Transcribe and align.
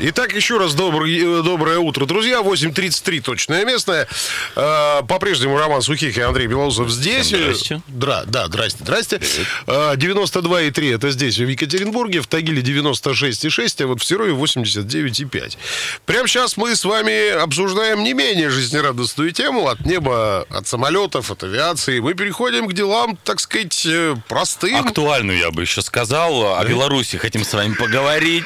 Итак, 0.00 0.32
еще 0.32 0.58
раз 0.58 0.74
добрый, 0.74 1.18
э, 1.18 1.42
доброе 1.42 1.78
утро, 1.78 2.06
друзья. 2.06 2.40
8.33 2.40 3.20
точное 3.20 3.64
местное. 3.64 4.06
Э, 4.54 5.02
По-прежнему 5.08 5.58
Роман 5.58 5.82
Сухих 5.82 6.16
и 6.16 6.20
Андрей 6.20 6.46
Белоусов 6.46 6.88
здесь. 6.88 7.28
Здрасте. 7.30 7.82
Дра, 7.88 8.22
да, 8.24 8.46
здрасте, 8.46 8.78
здрасте. 8.80 9.20
Э, 9.66 9.94
92,3 9.96 10.94
это 10.94 11.10
здесь, 11.10 11.38
в 11.38 11.48
Екатеринбурге. 11.48 12.20
В 12.20 12.28
Тагиле 12.28 12.62
96,6, 12.62 13.82
а 13.82 13.86
вот 13.88 14.00
в 14.00 14.04
Серове 14.04 14.34
89,5. 14.34 15.58
Прямо 16.06 16.28
сейчас 16.28 16.56
мы 16.56 16.76
с 16.76 16.84
вами 16.84 17.30
обсуждаем 17.30 18.04
не 18.04 18.12
менее 18.12 18.50
жизнерадостную 18.50 19.32
тему. 19.32 19.66
От 19.66 19.80
неба, 19.84 20.46
от 20.48 20.68
самолетов, 20.68 21.32
от 21.32 21.42
авиации. 21.42 21.98
Мы 21.98 22.14
переходим 22.14 22.68
к 22.68 22.72
делам, 22.72 23.18
так 23.24 23.40
сказать, 23.40 23.84
э, 23.84 24.14
простым. 24.28 24.76
Актуальную, 24.76 25.38
я 25.38 25.50
бы 25.50 25.62
еще 25.62 25.82
сказал. 25.82 26.56
О 26.56 26.64
Беларуси 26.64 27.16
хотим 27.16 27.42
с 27.42 27.52
вами 27.52 27.74
поговорить. 27.74 28.44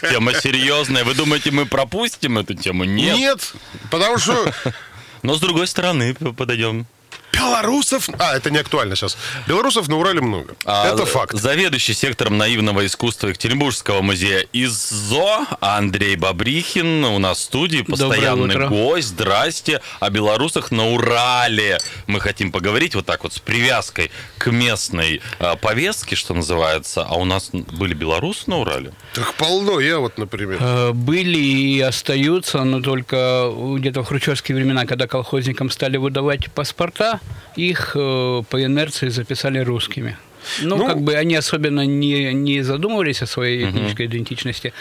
Тема 0.00 0.32
серьезная. 0.32 0.93
Вы 1.02 1.14
думаете, 1.14 1.50
мы 1.50 1.66
пропустим 1.66 2.38
эту 2.38 2.54
тему? 2.54 2.84
Нет. 2.84 3.16
Нет, 3.16 3.54
потому 3.90 4.18
что 4.18 4.54
Но 5.24 5.34
с 5.34 5.40
другой 5.40 5.66
стороны 5.66 6.14
подойдем. 6.14 6.84
Белорусов... 7.34 8.08
А, 8.18 8.36
это 8.36 8.50
не 8.50 8.58
актуально 8.58 8.96
сейчас. 8.96 9.16
Белорусов 9.46 9.88
на 9.88 9.96
Урале 9.96 10.20
много. 10.20 10.54
А, 10.64 10.88
это 10.92 11.06
факт. 11.06 11.36
Заведующий 11.36 11.94
сектором 11.94 12.38
наивного 12.38 12.84
искусства 12.86 13.28
Екатеринбургского 13.28 14.02
музея 14.02 14.46
ИЗО 14.52 15.46
Андрей 15.60 16.16
Бабрихин 16.16 17.04
у 17.04 17.18
нас 17.18 17.38
в 17.38 17.42
студии, 17.42 17.82
постоянный 17.82 18.68
гость. 18.68 19.08
Здрасте. 19.08 19.80
О 20.00 20.10
белорусах 20.10 20.70
на 20.70 20.88
Урале. 20.92 21.78
Мы 22.06 22.20
хотим 22.20 22.52
поговорить 22.52 22.94
вот 22.94 23.06
так 23.06 23.22
вот 23.24 23.32
с 23.32 23.38
привязкой 23.38 24.10
к 24.38 24.50
местной 24.50 25.20
а, 25.38 25.56
повестке, 25.56 26.16
что 26.16 26.34
называется. 26.34 27.02
А 27.08 27.14
у 27.16 27.24
нас 27.24 27.50
были 27.52 27.94
белорусы 27.94 28.42
на 28.46 28.58
Урале? 28.58 28.92
Так 29.14 29.34
полно, 29.34 29.80
я 29.80 29.98
вот, 29.98 30.18
например. 30.18 30.58
Э, 30.60 30.92
Были 30.92 31.38
и 31.38 31.80
остаются, 31.80 32.64
но 32.64 32.80
только 32.80 33.52
где-то 33.78 34.02
в 34.02 34.06
хрущевские 34.06 34.56
времена, 34.56 34.86
когда 34.86 35.06
колхозникам 35.06 35.70
стали 35.70 35.96
выдавать 35.96 36.50
паспорта, 36.52 37.20
их 37.56 37.92
э, 37.94 38.42
по 38.48 38.62
инерции 38.62 39.08
записали 39.08 39.58
русскими. 39.58 40.16
Ну, 40.62 40.76
Ну, 40.76 40.86
как 40.86 41.00
бы 41.00 41.14
они 41.14 41.36
особенно 41.36 41.86
не, 41.86 42.32
не 42.34 42.62
задумывались 42.62 43.22
о 43.22 43.26
своей 43.26 43.70
этнической 43.70 44.06
идентичности, 44.06 44.72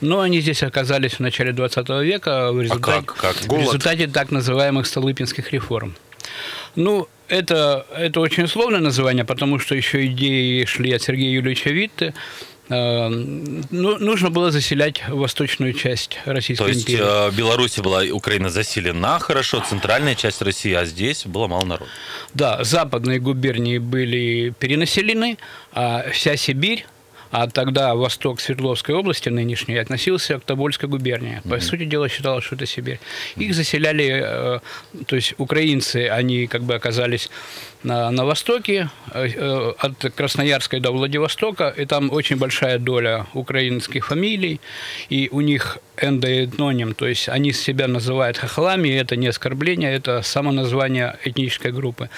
но 0.00 0.20
они 0.20 0.40
здесь 0.40 0.62
оказались 0.62 1.14
в 1.14 1.20
начале 1.20 1.52
20 1.52 1.88
века 2.02 2.52
в 2.52 2.60
результате, 2.60 3.06
как? 3.06 3.16
Как? 3.16 3.36
в 3.36 3.56
результате 3.56 4.08
так 4.08 4.30
называемых 4.30 4.86
столыпинских 4.86 5.52
реформ. 5.52 5.94
Ну, 6.74 7.08
это, 7.28 7.86
это 7.96 8.20
очень 8.20 8.44
условное 8.44 8.80
название, 8.80 9.24
потому 9.24 9.58
что 9.58 9.74
еще 9.74 10.06
идеи 10.06 10.64
шли 10.64 10.92
от 10.92 11.02
Сергея 11.02 11.30
Юрьевича 11.30 11.70
Витте. 11.70 12.14
Э, 12.72 13.08
ну, 13.08 13.98
нужно 13.98 14.30
было 14.30 14.50
заселять 14.50 15.06
восточную 15.08 15.74
часть 15.74 16.18
То 16.24 16.32
Российской 16.32 16.68
есть 16.68 16.88
империи. 16.88 17.28
э, 17.28 17.30
Беларусь 17.32 17.78
была, 17.78 18.02
Украина 18.10 18.48
заселена 18.48 19.18
хорошо, 19.18 19.62
центральная 19.68 20.14
часть 20.14 20.40
России, 20.40 20.72
а 20.72 20.86
здесь 20.86 21.26
было 21.26 21.48
мало 21.48 21.66
народу. 21.66 21.90
Да, 22.32 22.64
западные 22.64 23.18
губернии 23.18 23.76
были 23.76 24.54
перенаселены, 24.58 25.36
а 25.72 26.06
вся 26.12 26.36
Сибирь, 26.36 26.86
а 27.32 27.48
тогда 27.48 27.94
восток 27.94 28.40
Свердловской 28.40 28.94
области 28.94 29.30
нынешней 29.30 29.78
относился 29.78 30.38
к 30.38 30.44
Тобольской 30.44 30.88
губернии. 30.88 31.40
По 31.48 31.58
сути 31.60 31.84
дела 31.86 32.08
считалось, 32.08 32.44
что 32.44 32.56
это 32.56 32.66
Сибирь. 32.66 33.00
Их 33.36 33.54
заселяли, 33.54 34.22
э, 34.22 34.60
то 35.06 35.16
есть 35.16 35.34
украинцы, 35.38 36.08
они 36.08 36.46
как 36.46 36.62
бы 36.62 36.74
оказались 36.74 37.30
на, 37.82 38.10
на 38.10 38.26
востоке, 38.26 38.90
э, 39.14 39.72
от 39.78 40.14
Красноярска 40.14 40.78
до 40.78 40.92
Владивостока, 40.92 41.74
и 41.76 41.86
там 41.86 42.12
очень 42.12 42.36
большая 42.36 42.78
доля 42.78 43.26
украинских 43.32 44.06
фамилий, 44.06 44.60
и 45.08 45.30
у 45.32 45.40
них 45.40 45.78
эндоэтноним, 45.96 46.94
то 46.94 47.06
есть 47.06 47.30
они 47.30 47.52
себя 47.52 47.88
называют 47.88 48.36
хохлами, 48.36 48.88
и 48.88 48.92
это 48.92 49.16
не 49.16 49.28
оскорбление, 49.28 49.94
это 49.94 50.20
самоназвание 50.22 51.16
этнической 51.24 51.72
группы. 51.72 52.10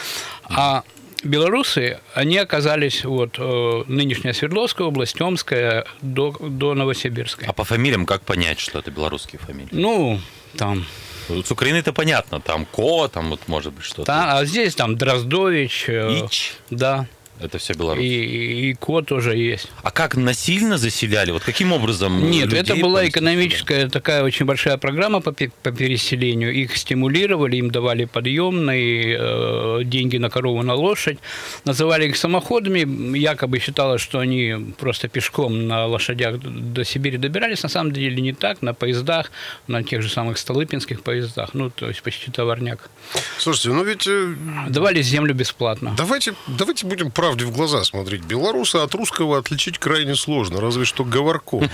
А 0.44 0.82
белорусы, 1.24 1.98
они 2.14 2.38
оказались, 2.38 3.04
вот, 3.04 3.36
э, 3.38 3.84
нынешняя 3.88 4.32
Свердловская 4.32 4.86
область, 4.86 5.20
Омская, 5.20 5.84
до, 6.02 6.32
до 6.40 6.74
Новосибирска. 6.74 7.44
А 7.48 7.52
по 7.52 7.64
фамилиям 7.64 8.06
как 8.06 8.22
понять, 8.22 8.60
что 8.60 8.78
это 8.78 8.90
белорусские 8.90 9.38
фамилии? 9.40 9.68
Ну, 9.72 10.20
там, 10.56 10.84
С 11.28 11.50
Украины 11.50 11.78
это 11.78 11.92
понятно, 11.92 12.40
там 12.40 12.66
Ко, 12.66 13.08
там 13.08 13.30
вот 13.30 13.40
может 13.48 13.72
быть 13.72 13.84
что-то. 13.84 14.04
та- 14.04 14.38
а 14.38 14.44
здесь 14.44 14.74
там 14.74 14.96
Дроздович, 14.96 15.84
э, 15.88 16.22
Ич, 16.26 16.52
да, 16.70 17.06
это 17.40 17.58
все 17.58 17.72
и, 17.72 17.76
белорусы. 17.76 18.06
и 18.06 18.74
Ко 18.74 19.02
тоже 19.02 19.36
есть. 19.36 19.70
А 19.82 19.90
как 19.90 20.16
насильно 20.16 20.78
заселяли? 20.78 21.32
Вот 21.32 21.42
каким 21.42 21.72
образом? 21.72 22.30
Нет, 22.30 22.46
людей 22.46 22.60
это 22.60 22.76
была 22.76 23.08
экономическая 23.08 23.88
такая 23.88 24.22
очень 24.22 24.46
большая 24.46 24.76
программа 24.76 25.20
по, 25.20 25.32
по 25.32 25.72
переселению. 25.72 26.52
Их 26.52 26.76
стимулировали, 26.76 27.56
им 27.56 27.70
давали 27.70 28.04
подъемные, 28.04 29.18
э, 29.18 29.80
деньги 29.84 30.16
на 30.18 30.30
корову, 30.30 30.62
на 30.62 30.74
лошадь. 30.74 31.18
Называли 31.64 32.08
их 32.08 32.16
самоходами. 32.16 33.16
Якобы 33.18 33.58
считалось, 33.58 34.00
что 34.00 34.18
они 34.18 34.74
просто 34.78 35.08
пешком 35.08 35.66
на 35.66 35.86
лошадях 35.86 36.38
до 36.38 36.84
Сибири 36.84 37.18
добирались. 37.18 37.62
На 37.62 37.68
самом 37.68 37.92
деле 37.92 38.20
не 38.22 38.32
так. 38.32 38.62
На 38.62 38.74
поездах, 38.74 39.30
на 39.66 39.82
тех 39.82 40.02
же 40.02 40.08
самых 40.08 40.38
Столыпинских 40.38 41.02
поездах. 41.02 41.50
Ну, 41.54 41.70
то 41.70 41.88
есть 41.88 42.02
почти 42.02 42.30
товарняк. 42.30 42.90
Слушайте, 43.38 43.70
ну 43.70 43.84
ведь 43.84 44.06
э, 44.06 44.34
Давали 44.68 45.02
землю 45.02 45.34
бесплатно. 45.34 45.94
давайте, 45.96 46.34
давайте 46.46 46.86
будем 46.86 47.10
правде 47.24 47.46
в 47.46 47.52
глаза 47.52 47.82
смотреть. 47.84 48.22
Белоруса 48.24 48.82
от 48.82 48.94
русского 48.94 49.38
отличить 49.38 49.78
крайне 49.78 50.14
сложно, 50.14 50.60
разве 50.60 50.84
что 50.84 51.04
говорком. 51.04 51.70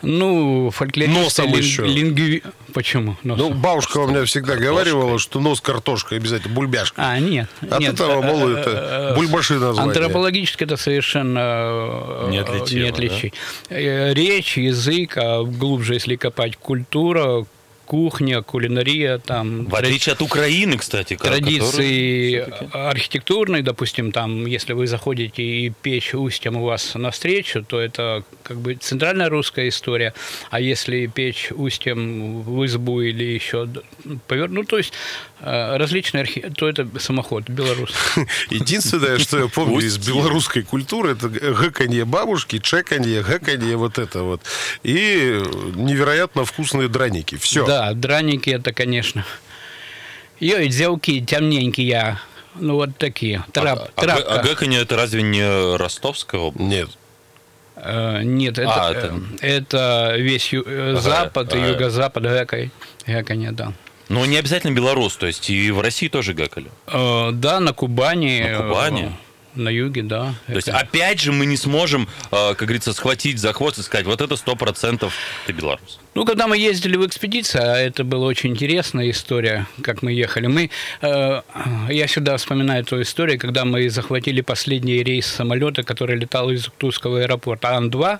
Ну, 0.00 0.70
фольклористы... 0.70 1.20
Носом 1.20 1.46
лин- 1.48 1.58
еще. 1.58 1.82
лингви- 1.82 2.42
Почему? 2.72 3.18
Ну, 3.22 3.36
Носом? 3.36 3.60
бабушка 3.60 3.98
у 3.98 4.06
меня 4.08 4.24
всегда 4.24 4.56
говорила, 4.56 5.18
что 5.18 5.40
нос 5.40 5.60
картошка 5.60 6.16
обязательно, 6.16 6.54
бульбяшка. 6.54 7.02
А, 7.04 7.18
нет. 7.18 7.48
От 7.70 7.80
нет. 7.80 7.92
этого, 7.94 8.22
мол, 8.22 8.48
Э, 8.48 8.58
это 8.60 8.70
э, 8.70 9.14
бульбаши 9.14 9.54
название. 9.58 9.90
Антропологически 9.90 10.64
это 10.64 10.78
совершенно 10.78 11.38
э, 11.38 12.28
не 12.30 12.38
отличить. 12.88 13.34
Э, 13.68 14.14
Речь, 14.14 14.56
язык, 14.56 15.18
а 15.18 15.42
глубже, 15.42 15.94
если 15.94 16.16
копать, 16.16 16.56
культура, 16.56 17.44
кухня, 17.86 18.42
кулинария, 18.42 19.18
там 19.18 19.66
В 19.66 19.74
отличие 19.74 20.14
от 20.14 20.22
Украины, 20.22 20.78
кстати, 20.78 21.16
традиции 21.16 22.44
архитектурные, 22.72 23.62
допустим, 23.62 24.12
там, 24.12 24.46
если 24.46 24.72
вы 24.72 24.86
заходите 24.86 25.42
и 25.42 25.70
печь 25.70 26.14
устьем 26.14 26.56
у 26.56 26.64
вас 26.64 26.94
навстречу, 26.94 27.64
то 27.64 27.80
это 27.80 28.24
как 28.42 28.58
бы 28.58 28.74
центральная 28.74 29.28
русская 29.28 29.68
история, 29.68 30.14
а 30.50 30.60
если 30.60 31.06
печь 31.06 31.52
устьем 31.52 32.42
в 32.42 32.64
избу 32.64 33.00
или 33.00 33.24
еще 33.24 33.68
повер... 34.26 34.48
ну, 34.48 34.64
то 34.64 34.78
есть 34.78 34.92
э, 35.40 35.76
различные 35.76 36.22
архи... 36.22 36.40
то 36.56 36.68
это 36.68 36.86
самоход, 36.98 37.48
белорус. 37.48 37.92
Единственное, 38.50 39.18
что 39.18 39.38
я 39.38 39.48
помню 39.48 39.80
из 39.80 39.98
белорусской 39.98 40.62
культуры, 40.62 41.12
это 41.12 41.28
гэканье 41.28 42.04
бабушки, 42.04 42.58
чеканье, 42.58 43.22
гэканье, 43.22 43.76
вот 43.76 43.98
это 43.98 44.22
вот. 44.22 44.40
И 44.82 45.42
невероятно 45.74 46.44
вкусные 46.44 46.88
драники. 46.88 47.36
Все. 47.36 47.66
Да, 47.66 47.73
драники 47.94 48.50
это, 48.50 48.72
конечно. 48.72 49.24
Ой, 50.40 50.68
дзелки 50.68 51.20
темненькие, 51.20 52.18
ну 52.56 52.74
вот 52.74 52.96
такие. 52.98 53.44
Трап, 53.52 53.90
А, 53.96 54.00
трапка. 54.00 54.34
а 54.34 54.42
гэканье 54.42 54.80
это 54.82 54.96
разве 54.96 55.22
не 55.22 55.76
Ростовская 55.76 56.40
область? 56.40 56.68
Нет. 56.70 56.88
Э, 57.76 58.22
Нет, 58.22 58.58
это, 58.58 58.72
А, 58.88 58.92
э, 58.92 58.96
это- 58.96 59.20
это 59.42 60.14
весь 60.16 60.52
ю- 60.52 60.64
э, 60.66 60.92
Ага, 60.92 61.00
запад 61.00 61.54
и 61.54 61.58
ага. 61.58 61.66
юго-запад 61.68 62.22
гэкой. 62.22 62.70
Гэканье, 63.06 63.52
да. 63.52 63.72
Но 64.08 64.24
не 64.26 64.36
обязательно 64.36 64.72
белорус, 64.74 65.16
то 65.16 65.26
есть 65.26 65.50
и 65.50 65.70
в 65.70 65.80
России 65.80 66.08
тоже 66.08 66.34
гэкали. 66.34 66.70
Э, 66.86 67.30
Да, 67.32 67.58
на 67.60 67.72
Кубани. 67.72 68.42
На 68.48 68.58
Кубани? 68.58 69.12
На 69.54 69.68
юге, 69.68 70.02
да. 70.02 70.34
То 70.46 70.56
есть 70.56 70.68
опять 70.68 71.20
же 71.20 71.32
мы 71.32 71.46
не 71.46 71.56
сможем, 71.56 72.08
э, 72.32 72.54
как 72.54 72.62
говорится, 72.62 72.92
схватить 72.92 73.38
за 73.38 73.52
хвост 73.52 73.78
и 73.78 73.82
сказать, 73.82 74.06
вот 74.06 74.20
это 74.20 74.36
сто 74.36 74.56
процентов 74.56 75.14
ты 75.46 75.52
белорус. 75.52 76.00
Ну, 76.14 76.24
когда 76.24 76.46
мы 76.46 76.56
ездили 76.56 76.96
в 76.96 77.06
экспедицию, 77.06 77.62
а 77.62 77.76
это 77.76 78.04
была 78.04 78.26
очень 78.26 78.50
интересная 78.50 79.10
история, 79.10 79.66
как 79.82 80.02
мы 80.02 80.12
ехали. 80.12 80.46
Мы, 80.46 80.70
э, 81.02 81.42
я 81.88 82.06
всегда 82.06 82.36
вспоминаю 82.36 82.82
эту 82.82 83.00
историю, 83.02 83.38
когда 83.38 83.64
мы 83.64 83.88
захватили 83.90 84.40
последний 84.40 85.02
рейс 85.02 85.26
самолета, 85.26 85.82
который 85.82 86.16
летал 86.16 86.50
из 86.50 86.68
Тульского 86.78 87.20
аэропорта 87.20 87.76
Ан-2, 87.76 88.18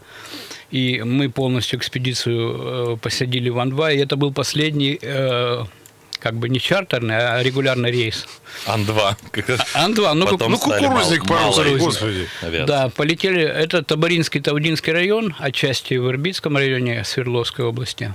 и 0.71 1.03
мы 1.05 1.31
полностью 1.31 1.79
экспедицию 1.79 2.95
э, 2.95 2.97
посадили 3.01 3.49
в 3.49 3.59
Ан-2, 3.59 3.95
и 3.95 3.99
это 3.99 4.17
был 4.17 4.33
последний, 4.33 4.99
э, 5.01 5.65
как 6.25 6.37
бы 6.37 6.49
не 6.49 6.59
чартерный, 6.59 7.19
а 7.19 7.43
регулярный 7.43 7.91
рейс. 7.91 8.27
Ан-2. 8.67 9.17
Ан-2, 9.75 10.15
ну, 10.15 10.27
Потом 10.27 10.53
Ну, 10.53 10.59
кукурузник 10.59 11.29
малой 11.29 11.77
господи. 11.77 12.27
Да, 12.67 12.89
полетели. 12.89 13.43
Это 13.43 13.83
Табаринский, 13.83 14.41
Тавдинский 14.41 14.91
район, 14.91 15.37
отчасти 15.39 15.93
в 15.95 16.09
Ирбитском 16.09 16.57
районе 16.57 17.05
Свердловской 17.05 17.67
области. 17.67 18.15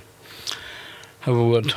Вот. 1.27 1.75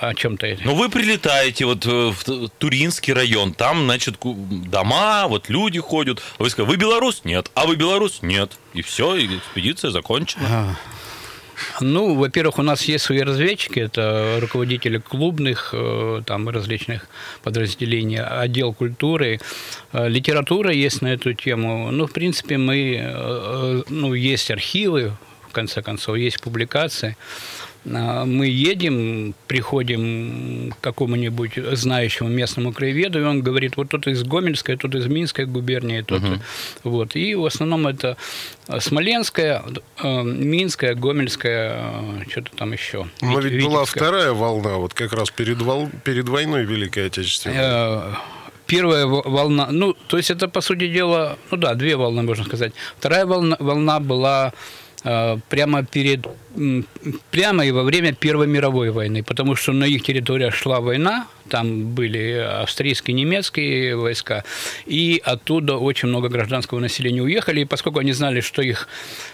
о 0.00 0.14
чем-то. 0.14 0.56
Но 0.64 0.74
вы 0.74 0.88
прилетаете 0.88 1.66
вот 1.66 1.84
э, 1.84 1.90
в 1.90 2.48
Туринский 2.58 3.12
район, 3.12 3.52
там, 3.52 3.84
значит, 3.84 4.16
дома, 4.22 5.28
вот 5.28 5.50
люди 5.50 5.80
ходят. 5.80 6.22
Вы 6.38 6.48
сказали, 6.48 6.70
вы 6.70 6.76
белорус? 6.78 7.20
Нет. 7.24 7.50
А 7.54 7.66
вы 7.66 7.76
белорус? 7.76 8.20
Нет. 8.22 8.52
И 8.72 8.80
все, 8.80 9.16
и 9.16 9.36
экспедиция 9.36 9.90
закончена. 9.90 10.78
Ну, 11.80 12.14
во-первых, 12.14 12.58
у 12.58 12.62
нас 12.62 12.82
есть 12.82 13.04
свои 13.04 13.20
разведчики, 13.20 13.80
это 13.80 14.38
руководители 14.40 14.98
клубных 14.98 15.70
э, 15.72 16.22
там 16.26 16.48
различных 16.48 17.06
подразделений, 17.42 18.20
отдел 18.20 18.72
культуры, 18.72 19.40
Э, 19.96 20.08
литература 20.08 20.72
есть 20.72 21.02
на 21.02 21.08
эту 21.08 21.32
тему. 21.32 21.90
Ну, 21.90 22.06
в 22.06 22.12
принципе, 22.12 22.58
мы, 22.58 22.98
э, 23.00 23.82
ну, 23.88 24.14
есть 24.14 24.50
архивы, 24.50 25.12
в 25.48 25.52
конце 25.52 25.82
концов, 25.82 26.16
есть 26.16 26.40
публикации. 26.40 27.16
А, 27.92 28.24
Мы 28.24 28.46
едем, 28.48 29.34
приходим 29.46 30.72
к 30.72 30.80
какому-нибудь 30.80 31.52
знающему 31.72 32.28
местному 32.28 32.72
краеведу, 32.72 33.20
и 33.20 33.22
он 33.22 33.42
говорит, 33.42 33.76
вот 33.76 33.88
тут 33.90 34.06
из 34.08 34.22
Гомельской, 34.24 34.76
тут 34.76 34.94
из 34.94 35.06
Минской 35.06 35.46
губернии, 35.46 36.02
тут 36.02 36.22
вот. 36.84 37.16
И 37.16 37.34
в 37.34 37.44
основном 37.46 37.86
это 37.86 38.16
э, 38.68 38.80
Смоленская, 38.80 39.62
э, 40.02 40.22
Минская, 40.22 40.94
Гомельская, 40.94 41.76
э, 41.78 42.30
что-то 42.30 42.50
там 42.56 42.72
еще. 42.72 43.06
Но 43.22 43.40
ведь 43.40 43.62
была 43.64 43.80
Витебская. 43.82 44.02
вторая 44.02 44.32
волна, 44.32 44.74
вот 44.76 44.94
как 44.94 45.12
раз 45.12 45.30
перед, 45.30 45.58
вол- 45.62 45.90
перед 46.04 46.28
войной 46.28 46.64
Великой 46.64 47.06
Отечественной. 47.06 47.56
Э, 47.58 48.14
Первая 48.66 49.06
во- 49.06 49.22
волна, 49.22 49.68
ну, 49.70 49.92
то 50.08 50.16
есть 50.16 50.30
это, 50.32 50.48
по 50.48 50.60
сути 50.60 50.88
дела, 50.88 51.38
ну 51.52 51.56
да, 51.56 51.74
две 51.74 51.94
волны, 51.94 52.22
можно 52.24 52.44
сказать. 52.44 52.72
Вторая 52.98 53.24
волна, 53.24 53.56
волна 53.60 54.00
была 54.00 54.52
э, 55.04 55.38
прямо 55.48 55.84
перед, 55.84 56.26
прямо 57.30 57.66
и 57.66 57.70
во 57.70 57.82
время 57.82 58.12
Первой 58.12 58.46
мировой 58.46 58.90
войны, 58.90 59.22
потому 59.22 59.56
что 59.56 59.72
на 59.72 59.84
их 59.84 60.02
территориях 60.02 60.54
шла 60.54 60.80
война, 60.80 61.26
там 61.48 61.94
были 61.94 62.32
австрийские, 62.62 63.14
немецкие 63.14 63.96
войска, 63.96 64.44
и 64.84 65.20
оттуда 65.24 65.76
очень 65.76 66.08
много 66.08 66.28
гражданского 66.28 66.80
населения 66.80 67.22
уехали, 67.22 67.60
и 67.60 67.64
поскольку 67.64 67.98
они 67.98 68.12
знали, 68.12 68.40
что 68.40 68.62
их 68.62 68.88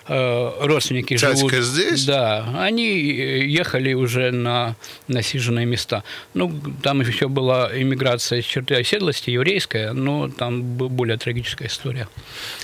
э, 0.08 0.52
родственники 0.60 1.16
Тятька 1.16 1.36
живут... 1.36 1.52
здесь? 1.64 2.04
Да, 2.04 2.46
они 2.58 2.88
э, 2.88 3.46
ехали 3.46 3.94
уже 3.94 4.30
на 4.30 4.76
насиженные 5.08 5.66
места. 5.66 6.04
Ну, 6.34 6.52
там 6.82 7.00
еще 7.00 7.28
была 7.28 7.70
иммиграция 7.72 8.40
из 8.40 8.44
черты 8.44 8.74
оседлости, 8.74 9.30
еврейская, 9.30 9.92
но 9.92 10.28
там 10.28 10.62
более 10.62 11.16
трагическая 11.16 11.68
история. 11.68 12.08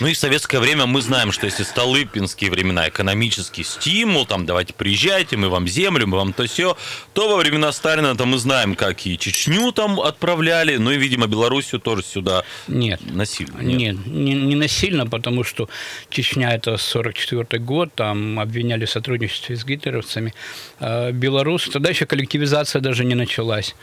Ну 0.01 0.09
и 0.09 0.15
в 0.15 0.19
советское 0.19 0.59
время 0.59 0.87
мы 0.87 1.01
знаем, 1.01 1.33
что 1.33 1.47
если 1.47 1.63
столыпинские 1.63 2.51
времена 2.51 2.89
экономический 2.89 3.65
стимул, 3.65 4.27
там 4.27 4.47
давайте 4.49 4.73
приезжайте, 4.73 5.37
мы 5.37 5.49
вам 5.51 5.69
землю, 5.69 6.07
мы 6.07 6.17
вам 6.17 6.33
то 6.33 6.47
все, 6.47 6.77
то 7.13 7.29
во 7.29 7.37
времена 7.37 7.71
Сталина 7.71 8.17
то 8.17 8.25
мы 8.25 8.39
знаем, 8.39 8.75
как 8.75 9.07
и 9.07 9.19
Чечню 9.19 9.73
там 9.73 10.01
отправляли, 10.01 10.79
ну 10.79 10.91
и, 10.91 10.97
видимо, 10.97 11.27
Белоруссию 11.27 11.81
тоже 11.81 12.03
сюда 12.03 12.45
Нет. 12.67 13.01
насильно. 13.15 13.61
Нет, 13.61 14.07
не, 14.07 14.33
не 14.33 14.55
насильно, 14.55 15.07
потому 15.07 15.45
что 15.45 15.69
Чечня 16.11 16.55
это 16.55 16.79
44 16.79 17.63
год, 17.63 17.91
там 17.95 18.41
обвиняли 18.41 18.87
в 18.87 18.91
сотрудничестве 18.91 19.55
с 19.55 19.65
гитлеровцами. 19.65 20.33
А 20.81 21.13
Беларусь, 21.13 21.69
тогда 21.71 21.91
еще 21.91 22.07
коллективизация 22.07 22.81
даже 22.81 23.05
не 23.05 23.15
началась. 23.15 23.75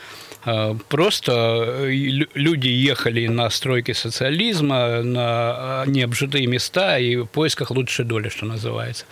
А, 0.46 0.76
Просто 0.90 1.32
э, 1.32 1.90
лю- 1.92 2.28
люди 2.36 2.68
ехали 2.68 3.28
на 3.28 3.50
стройки 3.50 3.94
социализма, 3.94 5.02
на 5.02 5.22
а, 5.22 5.84
необжитые 5.88 6.46
места 6.48 7.00
и 7.00 7.16
в 7.16 7.26
поисках 7.26 7.72
лучшей 7.72 8.06
доли, 8.06 8.30
что 8.30 8.46
называется. 8.46 9.06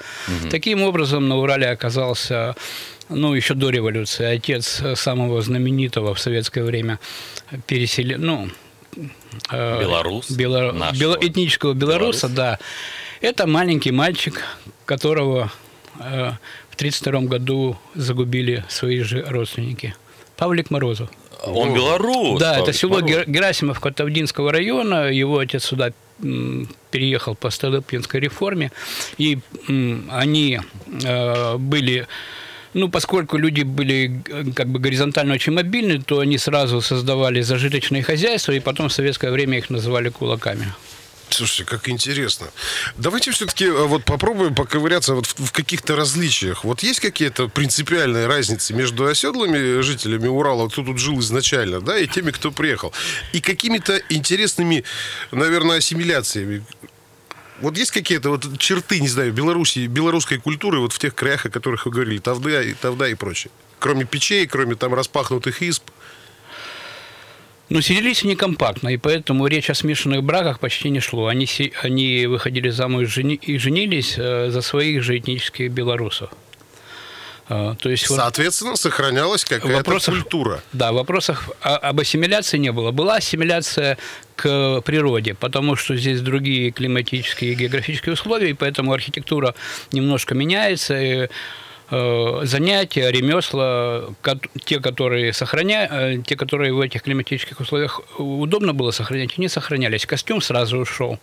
Таким 0.51 0.83
образом, 0.83 1.27
на 1.27 1.37
Урале 1.37 1.69
оказался 1.69 2.55
ну, 3.09 3.33
еще 3.33 3.53
до 3.53 3.69
революции, 3.69 4.25
отец 4.25 4.81
самого 4.95 5.41
знаменитого 5.41 6.13
в 6.13 6.19
советское 6.19 6.63
время 6.63 6.99
переселен, 7.67 8.21
ну, 8.21 8.49
э, 9.51 9.79
Белорус 9.81 10.29
бело- 10.31 10.71
бело- 10.93 11.17
этнического 11.19 11.73
белоруса, 11.73 12.27
Белорус. 12.27 12.35
да. 12.37 12.59
Это 13.21 13.47
маленький 13.47 13.91
мальчик, 13.91 14.43
которого 14.85 15.51
э, 15.99 16.31
в 16.69 16.75
1932 16.75 17.21
году 17.27 17.77
загубили 17.95 18.63
свои 18.69 18.99
же 19.01 19.23
родственники. 19.27 19.95
Павлик 20.37 20.71
Морозов. 20.71 21.09
Он 21.45 21.73
белорус. 21.73 22.39
да, 22.39 22.59
это 22.59 22.73
село 22.73 22.95
Мороз. 22.95 23.09
Гер- 23.09 23.23
Герасимовка 23.27 23.91
Тавдинского 23.91 24.51
района. 24.51 25.09
Его 25.11 25.39
отец 25.39 25.65
сюда 25.65 25.91
переехал 26.91 27.35
по 27.35 27.49
Столыпинской 27.49 28.19
реформе. 28.19 28.71
И 29.17 29.39
они 30.09 30.59
э, 31.05 31.57
были... 31.57 32.07
Ну, 32.73 32.89
поскольку 32.89 33.37
люди 33.37 33.61
были 33.61 34.21
как 34.55 34.67
бы 34.67 34.79
горизонтально 34.79 35.35
очень 35.35 35.53
мобильны, 35.53 36.01
то 36.01 36.19
они 36.19 36.37
сразу 36.39 36.81
создавали 36.81 37.41
зажиточные 37.41 38.01
хозяйства, 38.01 38.51
и 38.53 38.59
потом 38.59 38.87
в 38.87 38.93
советское 38.93 39.29
время 39.31 39.57
их 39.59 39.69
называли 39.69 40.09
кулаками. 40.09 40.65
Слушайте, 41.33 41.65
как 41.65 41.89
интересно. 41.89 42.47
Давайте 42.95 43.31
все-таки 43.31 43.67
вот 43.67 44.05
попробуем 44.05 44.53
поковыряться 44.53 45.15
вот 45.15 45.25
в, 45.25 45.51
каких-то 45.51 45.95
различиях. 45.95 46.63
Вот 46.63 46.83
есть 46.83 46.99
какие-то 46.99 47.47
принципиальные 47.47 48.27
разницы 48.27 48.73
между 48.73 49.07
оседлыми 49.07 49.81
жителями 49.81 50.27
Урала, 50.27 50.69
кто 50.69 50.83
тут 50.83 50.99
жил 50.99 51.19
изначально, 51.19 51.81
да, 51.81 51.97
и 51.97 52.05
теми, 52.05 52.29
кто 52.29 52.51
приехал, 52.51 52.93
и 53.31 53.41
какими-то 53.41 53.99
интересными, 54.09 54.83
наверное, 55.31 55.77
ассимиляциями. 55.77 56.63
Вот 57.61 57.77
есть 57.77 57.91
какие-то 57.91 58.29
вот 58.29 58.59
черты, 58.59 58.99
не 58.99 59.07
знаю, 59.07 59.33
Беларуси, 59.33 59.87
белорусской 59.87 60.37
культуры 60.37 60.79
вот 60.79 60.93
в 60.93 60.99
тех 60.99 61.15
краях, 61.15 61.47
о 61.47 61.49
которых 61.49 61.85
вы 61.85 61.91
говорили, 61.91 62.19
Тавда 62.19 62.61
и, 62.61 62.73
Тавда 62.73 63.07
и 63.07 63.15
прочее? 63.15 63.51
Кроме 63.79 64.05
печей, 64.05 64.45
кроме 64.45 64.75
там 64.75 64.93
распахнутых 64.93 65.63
изб. 65.63 65.83
Ну, 67.73 67.81
селились 67.81 68.23
они 68.23 68.35
компактно, 68.35 68.89
и 68.89 68.97
поэтому 68.97 69.47
речь 69.47 69.67
о 69.71 69.73
смешанных 69.73 70.23
браках 70.23 70.59
почти 70.59 70.91
не 70.91 70.99
шло. 70.99 71.25
Они, 71.25 71.47
они 71.81 72.27
выходили 72.27 72.69
замуж 72.69 73.17
и 73.17 73.57
женились 73.57 74.13
э, 74.15 74.51
за 74.51 74.61
своих 74.61 75.01
же 75.01 75.17
этнических 75.17 75.71
белорусов. 75.71 76.29
Э, 77.49 77.73
то 77.79 77.89
есть 77.89 78.07
вот- 78.11 78.17
Соответственно, 78.19 78.75
сохранялась 78.75 79.43
какая-то 79.43 79.77
Вопросов- 79.77 80.13
культура. 80.13 80.61
Да, 80.71 80.91
в 80.91 80.95
вопросах 80.95 81.49
о- 81.61 81.77
об 81.77 81.99
ассимиляции 81.99 82.59
не 82.59 82.71
было. 82.71 82.91
Была 82.91 83.15
ассимиляция 83.15 83.97
к 84.35 84.81
природе, 84.81 85.33
потому 85.33 85.75
что 85.75 85.95
здесь 85.95 86.21
другие 86.21 86.69
климатические 86.69 87.53
и 87.53 87.55
географические 87.55 88.13
условия, 88.13 88.51
и 88.51 88.53
поэтому 88.53 88.93
архитектура 88.93 89.55
немножко 89.91 90.35
меняется. 90.35 90.93
и, 91.01 91.27
занятия, 91.89 93.11
ремесла, 93.11 94.09
те, 94.65 94.79
которые 94.79 95.33
сохраня... 95.33 95.87
э, 95.91 96.17
те, 96.25 96.35
которые 96.35 96.73
в 96.73 96.79
этих 96.79 97.03
климатических 97.03 97.59
условиях 97.59 98.01
удобно 98.17 98.73
было 98.73 98.91
сохранять, 98.91 99.37
не 99.37 99.47
сохранялись. 99.47 100.05
Костюм 100.05 100.41
сразу 100.41 100.77
ушел. 100.77 101.19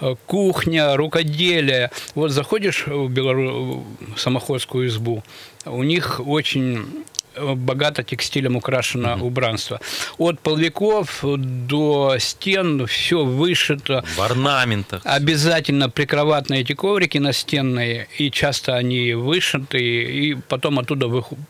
Э, 0.00 0.14
Кухня, 0.26 0.96
рукоделие. 0.96 1.90
Вот 2.14 2.30
заходишь 2.30 2.86
в, 2.86 3.08
Белору... 3.08 3.84
в 4.16 4.20
самоходскую 4.20 4.86
избу, 4.88 5.22
у 5.64 5.82
них 5.82 6.20
очень 6.24 6.78
э, 6.78 7.21
богато 7.36 8.02
текстилем 8.02 8.56
украшено 8.56 9.18
убранство. 9.20 9.80
От 10.18 10.40
половиков 10.40 11.24
до 11.68 12.16
стен 12.18 12.86
все 12.86 13.24
вышито. 13.24 14.04
В 14.16 14.20
орнаментах. 14.20 15.02
Обязательно 15.04 15.88
прикроватные 15.90 16.62
эти 16.62 16.74
коврики 16.74 17.18
настенные, 17.18 18.08
и 18.18 18.30
часто 18.30 18.76
они 18.76 19.14
вышиты, 19.14 19.78
и 19.78 20.34
потом 20.48 20.78
оттуда 20.78 21.08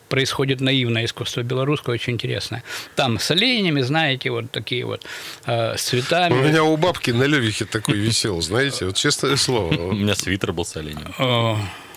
происходит 0.08 0.60
наивное 0.60 1.04
искусство 1.04 1.42
белорусское, 1.42 1.94
очень 1.94 2.14
интересное. 2.14 2.62
Там 2.96 3.18
с 3.18 3.30
оленями, 3.30 3.82
знаете, 3.82 4.30
вот 4.30 4.50
такие 4.50 4.84
вот, 4.84 5.04
э, 5.46 5.76
с 5.76 5.82
цветами. 5.82 6.34
У 6.34 6.42
меня 6.42 6.64
у 6.64 6.76
бабки 6.76 7.10
на 7.10 7.24
Левихе 7.24 7.64
такой 7.64 7.98
висел, 7.98 8.40
знаете, 8.40 8.86
вот 8.86 8.96
честное 8.96 9.32
У 9.34 9.36
слово. 9.36 9.92
меня 9.92 10.14
свитер 10.14 10.52
был 10.52 10.64
с 10.64 10.76
оленем. 10.76 11.14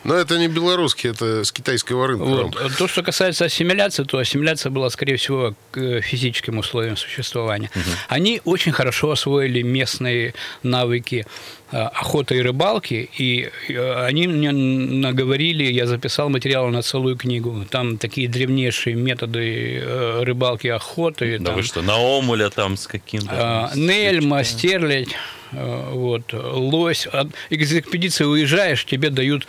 Но 0.06 0.14
это 0.16 0.38
не 0.38 0.48
белорусский, 0.48 1.10
это 1.10 1.44
с 1.44 1.52
китайского 1.52 2.08
рынка. 2.08 2.24
Вот. 2.24 2.56
Ром. 2.56 2.72
То, 2.78 2.88
что 2.88 3.02
касается 3.02 3.46
ассимиляции, 3.46 4.04
то 4.04 4.20
ассимиляция 4.20 4.70
была, 4.70 4.90
скорее 4.92 5.16
всего, 5.18 5.56
к 5.72 6.02
физическим 6.02 6.60
условиям 6.60 6.96
существования. 6.96 7.72
Они 8.08 8.40
очень 8.46 8.72
хорошо 8.72 9.12
освоили 9.12 9.64
местные 9.64 10.36
навыки 10.62 11.26
э, 11.72 11.78
охоты 11.78 12.38
и 12.38 12.42
рыбалки, 12.42 13.10
и 13.18 13.50
э, 13.68 14.06
они 14.06 14.28
мне 14.28 14.52
наговорили, 14.52 15.64
я 15.64 15.88
записал 15.88 16.30
материал 16.30 16.68
на 16.68 16.84
целую 16.84 17.18
книгу. 17.18 17.66
Там 17.72 17.98
такие 17.98 18.28
древнейшие 18.28 18.96
методы 18.96 19.80
э, 19.84 20.24
рыбалки, 20.24 20.68
охоты. 20.68 21.40
Да 21.40 21.46
там, 21.46 21.56
вы 21.56 21.64
что, 21.64 21.82
на 21.82 21.98
омуля 21.98 22.52
там 22.52 22.78
с 22.78 22.86
каким-то... 22.86 23.32
а, 23.32 23.72
Нельма, 23.76 24.44
стерлядь, 24.44 25.16
вот, 25.56 26.34
лось. 26.34 27.08
Из 27.50 27.74
экспедиции 27.74 28.24
уезжаешь, 28.24 28.86
тебе 28.86 29.10
дают 29.10 29.48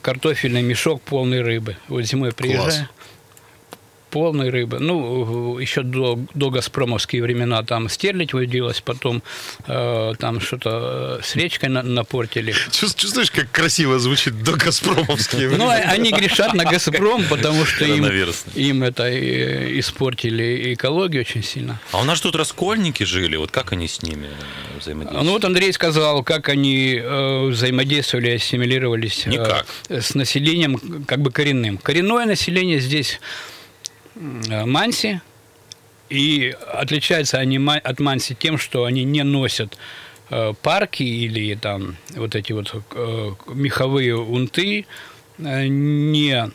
картофельный 0.00 0.62
мешок 0.62 1.02
полный 1.02 1.42
рыбы. 1.42 1.76
Вот 1.88 2.02
зимой 2.02 2.32
приезжаешь. 2.32 2.86
Полной 4.12 4.50
рыбы. 4.50 4.78
Ну, 4.78 5.58
еще 5.58 5.82
до, 5.82 6.20
до 6.34 6.50
«Газпромовские» 6.50 7.22
времена 7.22 7.62
там 7.62 7.88
стерлядь 7.88 8.34
водилась, 8.34 8.82
потом 8.82 9.22
э, 9.66 10.12
там 10.18 10.40
что-то 10.40 11.20
с 11.22 11.34
речкой 11.34 11.70
на, 11.70 11.82
напортили. 11.82 12.54
Чувствуешь, 12.70 13.30
как 13.30 13.50
красиво 13.50 13.98
звучит 13.98 14.42
до 14.42 14.52
«Газпромовские» 14.52 15.48
Ну, 15.48 15.68
а 15.68 15.76
они 15.76 16.12
грешат 16.12 16.52
на 16.52 16.64
«Газпром», 16.64 17.24
потому 17.30 17.64
что 17.64 17.86
им, 17.86 18.04
им 18.54 18.82
это 18.82 19.04
э, 19.04 19.78
испортили 19.78 20.74
экологию 20.74 21.22
очень 21.22 21.42
сильно. 21.42 21.80
А 21.92 22.00
у 22.00 22.04
нас 22.04 22.18
же 22.18 22.24
тут 22.24 22.36
раскольники 22.36 23.04
жили, 23.04 23.36
вот 23.36 23.50
как 23.50 23.72
они 23.72 23.88
с 23.88 24.02
ними 24.02 24.28
взаимодействуют? 24.78 25.24
Ну 25.24 25.32
вот 25.32 25.44
Андрей 25.46 25.72
сказал, 25.72 26.22
как 26.22 26.50
они 26.50 27.00
э, 27.02 27.46
взаимодействовали, 27.46 28.32
ассимилировались 28.32 29.26
э, 29.26 29.30
Никак. 29.30 29.66
с 29.88 30.14
населением 30.14 31.04
как 31.06 31.20
бы 31.20 31.30
коренным. 31.30 31.78
Коренное 31.78 32.26
население 32.26 32.78
здесь 32.78 33.12
э, 33.14 33.61
манси, 34.66 35.20
и 36.10 36.54
отличаются 36.72 37.38
они 37.38 37.58
от 37.58 38.00
манси 38.00 38.34
тем, 38.34 38.58
что 38.58 38.84
они 38.84 39.04
не 39.04 39.22
носят 39.24 39.78
э, 40.30 40.52
парки 40.62 41.02
или 41.02 41.54
там 41.54 41.96
вот 42.14 42.34
эти 42.34 42.52
вот 42.52 42.74
э, 42.94 43.30
меховые 43.48 44.16
унты, 44.16 44.86
э, 45.38 45.66
не 45.66 46.50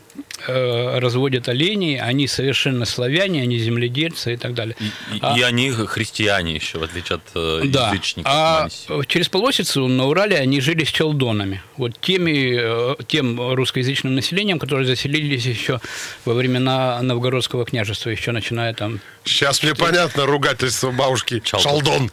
э, 0.48 1.00
разводят 1.00 1.50
оленей, 1.50 2.00
они 2.00 2.28
совершенно 2.28 2.86
славяне, 2.86 3.42
они 3.42 3.58
земледельцы 3.58 4.34
и 4.34 4.38
так 4.38 4.54
далее. 4.54 4.76
И, 5.14 5.18
А- 5.22 5.38
и 5.38 5.42
они 5.42 5.72
христиане 5.72 6.56
еще, 6.56 6.80
в 6.80 6.84
отличие 6.84 7.16
от 7.16 7.24
э, 7.36 7.62
да. 7.66 7.90
язычников. 7.90 8.32
А 8.32 8.68
через 9.08 9.30
полосицу 9.30 9.88
на 9.88 10.06
Урале 10.08 10.38
они 10.38 10.62
жили 10.62 10.84
с 10.84 10.90
челдонами. 10.90 11.62
Вот 11.78 12.00
теми, 12.00 12.58
э, 12.60 12.96
тем 13.08 13.54
русскоязычным 13.54 14.16
населением, 14.16 14.60
которые 14.60 14.88
заселились 14.88 15.46
еще 15.46 15.80
во 16.26 16.34
времена 16.34 17.02
Новгородского 17.02 17.66
княжества, 17.66 18.10
еще 18.10 18.32
начиная 18.32 18.74
там... 18.74 19.00
Сейчас 19.26 19.62
мне 19.62 19.76
понятно 19.76 20.26
ругательство 20.26 20.92
бабушки. 20.92 21.42
Чалдон. 21.44 22.10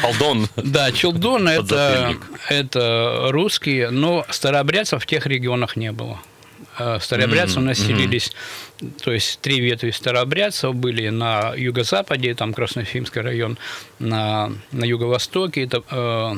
Чалдон. 0.00 0.48
Да, 0.56 0.92
челдон 0.92 1.48
это, 1.48 2.16
это 2.48 3.28
русские, 3.30 3.90
но 3.90 4.24
старообрядцев 4.30 5.02
в 5.02 5.06
тех 5.06 5.26
регионах 5.26 5.76
не 5.76 5.92
было. 5.92 6.20
Э, 6.78 6.98
Старообрядцы 7.00 7.58
у 7.58 7.62
нас 7.62 7.78
селились, 7.78 8.32
то 9.02 9.12
есть 9.12 9.40
три 9.40 9.60
ветви 9.60 9.90
старообрядцев 9.90 10.74
были 10.74 11.08
на 11.08 11.54
юго-западе, 11.54 12.34
там 12.34 12.54
Краснофимский 12.54 13.20
район, 13.20 13.58
на, 13.98 14.52
на 14.72 14.84
юго-востоке, 14.84 15.64
это 15.64 15.82
э, 15.90 16.32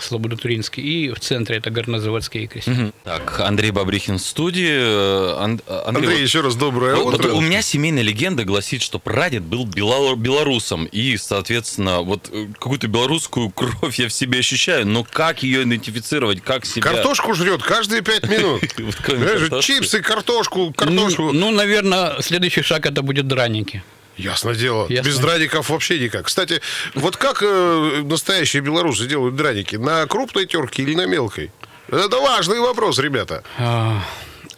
Слободотуринский, 0.00 0.82
и 0.82 1.10
в 1.10 1.20
центре 1.20 1.56
это 1.56 1.70
горнозаводские 1.70 2.46
крестьяне. 2.46 2.92
Так, 3.04 3.40
Андрей 3.40 3.70
Бабрихин 3.70 4.18
в 4.18 4.22
студии. 4.22 4.68
Э, 4.70 5.34
Ан- 5.38 5.60
Андрей, 5.66 5.82
Андрей, 5.86 6.06
вот- 6.18 6.20
еще 6.22 6.40
раз 6.42 6.54
доброе 6.56 6.94
Вот 6.96 7.14
утро. 7.14 7.32
у 7.32 7.40
меня 7.40 7.62
семейная 7.62 8.02
легенда 8.02 8.44
гласит, 8.44 8.82
что 8.82 8.98
прадед 8.98 9.42
был 9.42 9.66
бело- 9.66 10.14
белорусом, 10.16 10.84
и, 10.86 11.16
соответственно, 11.16 12.00
вот 12.00 12.28
э, 12.32 12.46
какую-то 12.52 12.86
белорусскую 12.88 13.50
кровь 13.54 13.98
я 13.98 14.08
в 14.08 14.12
себе 14.12 14.38
ощущаю, 14.40 14.86
но 14.86 15.04
как 15.04 15.42
ее 15.42 15.62
идентифицировать, 15.64 16.40
как 16.42 16.64
себя... 16.66 16.82
Картошку 16.92 17.34
жрет 17.34 17.62
каждые 17.62 18.02
пять 18.02 18.22
минут. 18.28 18.62
Вот. 18.78 19.62
Чипсы, 19.64 20.00
картошку, 20.02 20.72
картошку. 20.72 21.22
Ну, 21.24 21.32
ну, 21.32 21.50
наверное, 21.50 22.20
следующий 22.20 22.62
шаг 22.62 22.86
это 22.86 23.02
будет 23.02 23.26
драники. 23.26 23.82
Ясно 24.20 24.54
дело. 24.54 24.86
Ясно. 24.88 25.08
Без 25.08 25.18
драников 25.18 25.70
вообще 25.70 25.98
никак. 25.98 26.26
Кстати, 26.26 26.60
вот 26.94 27.16
как 27.16 27.42
э, 27.42 28.02
настоящие 28.04 28.62
белорусы 28.62 29.06
делают 29.06 29.36
драники? 29.36 29.76
На 29.76 30.06
крупной 30.06 30.46
терке 30.46 30.82
или 30.82 30.94
на 30.94 31.06
мелкой? 31.06 31.50
Это 31.88 32.18
важный 32.18 32.60
вопрос, 32.60 32.98
ребята. 32.98 33.42
А, 33.58 34.02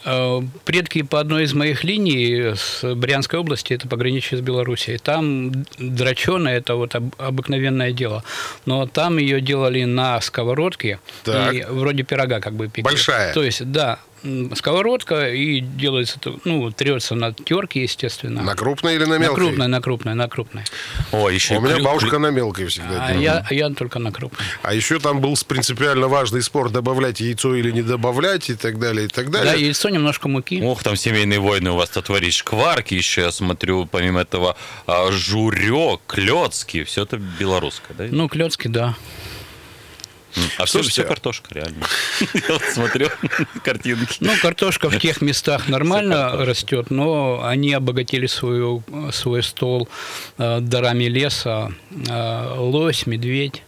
а, 0.04 0.42
Предки 0.64 1.02
по 1.02 1.18
одной 1.20 1.44
из 1.44 1.54
моих 1.54 1.84
линий 1.84 2.54
с 2.56 2.82
Брянской 2.94 3.38
области, 3.38 3.72
это 3.72 3.88
пограничье 3.88 4.36
с 4.36 4.40
Белоруссией. 4.40 4.98
Там 4.98 5.52
драчена 5.78 6.48
это 6.48 6.74
вот 6.74 6.94
об- 6.94 7.14
обыкновенное 7.18 7.92
дело. 7.92 8.22
Но 8.66 8.86
там 8.86 9.16
ее 9.18 9.40
делали 9.40 9.84
на 9.84 10.20
сковородке. 10.20 10.98
Так. 11.24 11.54
И 11.54 11.64
вроде 11.68 12.02
пирога 12.02 12.40
как 12.40 12.52
бы 12.54 12.66
пекли. 12.66 12.82
Большая. 12.82 13.32
То 13.32 13.42
есть, 13.42 13.70
да, 13.70 13.98
сковородка 14.54 15.30
и 15.30 15.60
делается, 15.60 16.18
ну, 16.44 16.70
трется 16.70 17.14
на 17.14 17.32
терке, 17.32 17.82
естественно. 17.82 18.42
На 18.42 18.54
крупной 18.54 18.94
или 18.96 19.04
на 19.04 19.18
На 19.18 19.22
мелкой? 19.22 19.44
крупной, 19.46 19.68
на 19.68 19.80
крупной, 19.80 20.14
на 20.14 20.28
крупной. 20.28 20.62
О, 21.12 21.28
еще 21.28 21.56
У 21.56 21.60
меня 21.60 21.76
клю- 21.76 21.84
бабушка 21.84 22.18
на 22.18 22.30
мелкой 22.30 22.66
всегда 22.66 23.04
А 23.06 23.08
делала. 23.12 23.22
я, 23.22 23.46
а 23.48 23.54
я 23.54 23.70
только 23.70 23.98
на 23.98 24.12
крупной. 24.12 24.44
А 24.62 24.74
еще 24.74 24.98
там 25.00 25.20
был 25.20 25.36
принципиально 25.46 26.08
важный 26.08 26.42
спор, 26.42 26.70
добавлять 26.70 27.20
яйцо 27.20 27.54
или 27.54 27.70
не 27.70 27.82
добавлять 27.82 28.50
и 28.50 28.54
так 28.54 28.78
далее, 28.78 29.06
и 29.06 29.08
так 29.08 29.30
Да, 29.30 29.44
далее. 29.44 29.64
яйцо, 29.66 29.88
немножко 29.88 30.28
муки. 30.28 30.60
Ох, 30.62 30.82
там 30.82 30.96
семейные 30.96 31.40
войны 31.40 31.70
у 31.70 31.76
вас 31.76 31.90
тут 31.90 32.04
творишь. 32.06 32.34
Шкварки 32.36 32.94
еще, 32.94 33.22
я 33.22 33.32
смотрю, 33.32 33.86
помимо 33.86 34.20
этого, 34.20 34.56
а, 34.86 35.10
журек, 35.10 36.00
клёцки, 36.06 36.84
все 36.84 37.02
это 37.02 37.16
белорусское, 37.18 37.96
да? 37.96 38.06
Ну, 38.10 38.28
клетки, 38.28 38.68
да. 38.68 38.94
А 40.58 40.64
все, 40.64 40.82
все 40.82 41.04
картошка, 41.04 41.54
реально. 41.54 41.86
Я 42.34 42.54
вот 42.54 42.62
смотрю 42.62 43.08
картинки. 43.64 44.18
Ну, 44.20 44.32
картошка 44.40 44.90
в 44.90 44.98
тех 44.98 45.20
местах 45.20 45.68
нормально 45.68 46.44
растет, 46.44 46.90
но 46.90 47.44
они 47.44 47.72
обогатили 47.72 48.26
свою, 48.26 48.82
свой 49.12 49.42
стол 49.42 49.88
э, 50.38 50.60
дарами 50.60 51.04
леса. 51.04 51.72
Э, 52.08 52.54
лось, 52.56 53.06
медведь, 53.06 53.62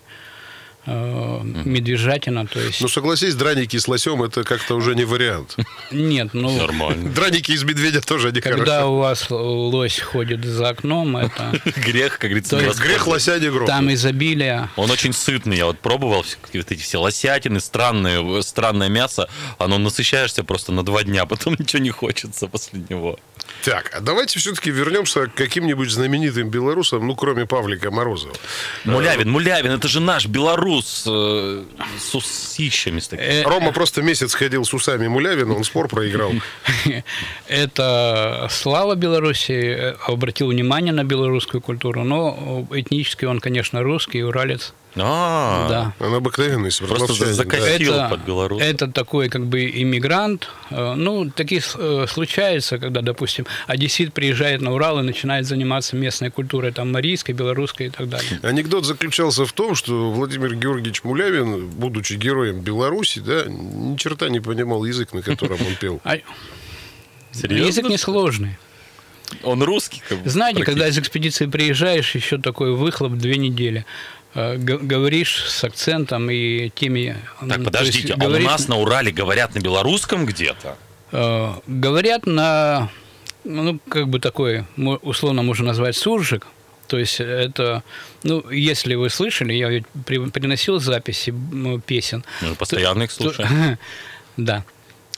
медвежатина, 0.86 2.46
то 2.46 2.60
есть... 2.60 2.80
Ну, 2.80 2.88
согласись, 2.88 3.34
драники 3.34 3.76
с 3.76 3.88
лосем 3.88 4.22
это 4.22 4.44
как-то 4.44 4.74
уже 4.74 4.94
не 4.94 5.04
вариант. 5.04 5.56
Нет, 5.90 6.30
ну, 6.34 6.56
Нормально. 6.56 7.10
Драники 7.10 7.52
из 7.52 7.64
медведя 7.64 8.00
тоже 8.00 8.32
не 8.32 8.40
когда 8.40 8.64
хорошо. 8.64 8.92
у 8.92 8.98
вас 8.98 9.26
лось 9.30 10.00
ходит 10.00 10.44
за 10.44 10.68
окном, 10.68 11.16
это... 11.16 11.58
Грех, 11.76 12.18
как 12.18 12.30
говорится, 12.30 12.58
есть 12.58 12.80
Грех 12.80 13.06
лося 13.06 13.38
не 13.38 13.48
грохнуть. 13.48 13.68
Там 13.68 13.92
изобилие. 13.92 14.68
Он 14.76 14.90
очень 14.90 15.12
сытный, 15.12 15.56
я 15.56 15.66
вот 15.66 15.78
пробовал 15.78 16.24
эти 16.52 16.74
все 16.74 16.98
лосятины, 16.98 17.60
странные, 17.60 18.42
странное 18.42 18.88
мясо, 18.88 19.28
оно 19.58 19.78
насыщаешься 19.78 20.44
просто 20.44 20.72
на 20.72 20.84
два 20.84 21.02
дня, 21.02 21.24
потом 21.26 21.56
ничего 21.58 21.82
не 21.82 21.90
хочется 21.90 22.46
после 22.46 22.82
него. 22.88 23.18
Так, 23.62 23.90
а 23.94 24.00
давайте 24.00 24.38
все-таки 24.38 24.70
вернемся 24.70 25.26
к 25.26 25.34
каким-нибудь 25.34 25.90
знаменитым 25.90 26.50
белорусам, 26.50 27.06
ну, 27.06 27.14
кроме 27.14 27.46
Павлика 27.46 27.90
Морозова. 27.90 28.34
Мулявин, 28.84 29.30
Мулявин, 29.30 29.70
это 29.70 29.88
же 29.88 30.00
наш 30.00 30.26
белорус 30.26 30.73
э, 31.06 31.64
с 31.98 32.14
усищами 32.14 33.00
с 33.00 33.08
такими. 33.08 33.26
Э, 33.26 33.42
Рома 33.42 33.72
просто 33.72 34.02
месяц 34.02 34.34
ходил 34.34 34.64
с 34.64 34.74
усами 34.74 35.08
Мулявина, 35.08 35.54
он 35.54 35.64
спор 35.64 35.88
проиграл. 35.88 36.32
Это 37.48 38.48
слава 38.50 38.94
Беларуси, 38.94 39.52
э, 39.52 39.94
обратил 40.06 40.48
внимание 40.48 40.92
на 40.92 41.04
белорусскую 41.04 41.60
культуру, 41.60 42.04
но 42.04 42.66
этнически 42.70 43.24
он, 43.24 43.40
конечно, 43.40 43.82
русский, 43.82 44.22
уралец. 44.22 44.74
А, 44.96 45.68
Да. 45.68 46.06
Он 46.06 46.14
обыкновенный 46.14 46.70
Просто 46.86 47.32
закосил. 47.32 47.94
Сил 47.94 48.08
под 48.08 48.20
белоруса. 48.20 48.64
это 48.64 48.86
такой 48.88 49.28
как 49.28 49.46
бы 49.46 49.68
иммигрант. 49.68 50.48
Э, 50.70 50.94
Ну, 50.94 51.30
такие 51.30 51.60
э, 51.76 52.06
случается, 52.08 52.78
когда, 52.78 53.00
допустим, 53.02 53.46
одессит 53.66 54.12
приезжает 54.12 54.60
на 54.60 54.72
Урал 54.72 55.00
и 55.00 55.02
начинает 55.02 55.46
заниматься 55.46 55.96
местной 55.96 56.30
культурой, 56.30 56.72
там, 56.72 56.92
марийской, 56.92 57.34
белорусской 57.34 57.86
и 57.86 57.90
так 57.90 58.08
далее. 58.08 58.38
Анекдот 58.42 58.84
заключался 58.84 59.44
в 59.46 59.52
том, 59.52 59.74
что 59.74 60.10
Владимир 60.10 60.54
Георгиевич 60.54 61.02
Мулявин, 61.04 61.68
будучи 61.68 62.14
героем 62.14 62.60
Беларуси, 62.60 63.18
да, 63.18 63.44
ни 63.46 63.96
черта 63.96 64.28
не 64.28 64.40
понимал 64.40 64.84
язык, 64.84 65.12
на 65.12 65.22
котором 65.22 65.58
он 65.66 65.74
пел. 65.80 66.00
А 66.14 66.18
Серьезно? 67.32 67.66
язык 67.66 67.88
несложный. 67.88 68.56
Он 69.42 69.62
русский, 69.62 70.02
как 70.08 70.18
бы, 70.18 70.30
Знаете, 70.30 70.62
когда 70.62 70.86
из 70.86 70.96
экспедиции 70.98 71.46
приезжаешь, 71.46 72.14
еще 72.14 72.38
такой 72.38 72.74
выхлоп 72.74 73.14
две 73.14 73.36
недели. 73.36 73.84
Э, 74.34 74.56
Говоришь 74.56 75.44
с 75.48 75.62
акцентом 75.64 76.28
и 76.30 76.70
теми... 76.70 77.16
Так, 77.40 77.58
то 77.58 77.64
подождите, 77.64 77.98
есть 78.08 78.10
а 78.10 78.16
у 78.16 78.18
говоришь- 78.28 78.46
нас 78.48 78.68
на 78.68 78.76
Урале 78.76 79.12
говорят 79.12 79.54
на 79.54 79.60
белорусском 79.60 80.26
где-то? 80.26 80.76
Э, 81.12 81.52
Говорят 81.66 82.26
на, 82.26 82.88
ну, 83.44 83.78
как 83.88 84.08
бы 84.08 84.18
такой, 84.20 84.64
условно 85.02 85.42
можно 85.42 85.66
назвать 85.68 85.96
суржик. 85.96 86.46
То 86.88 86.98
есть 86.98 87.18
это, 87.20 87.82
ну, 88.24 88.48
если 88.50 88.94
вы 88.94 89.08
слышали, 89.08 89.54
я 89.54 89.68
ведь 89.70 89.84
при- 90.04 90.28
приносил 90.30 90.80
записи 90.80 91.32
песен. 91.86 92.24
Же 92.42 92.54
постоянно 92.54 93.04
их 93.04 93.10
То- 93.12 93.22
слушаем. 93.22 93.78
Да. 94.36 94.64